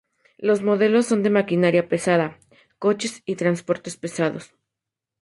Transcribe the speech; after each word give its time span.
Los 0.39 0.63
modelos 0.63 1.05
son 1.05 1.21
de 1.21 1.29
maquinaria 1.29 1.87
pesada, 1.87 2.39
coches 2.79 3.21
y 3.23 3.35
transportes 3.35 3.97
pesados. 3.97 4.55